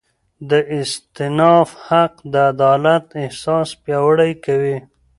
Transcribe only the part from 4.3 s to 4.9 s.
کوي.